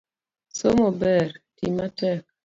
[0.59, 2.21] Somo ber, tii matek